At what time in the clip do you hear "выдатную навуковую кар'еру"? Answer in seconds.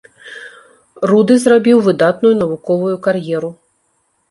1.89-3.49